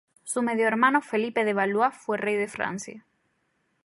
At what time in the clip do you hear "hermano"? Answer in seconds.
0.67-1.03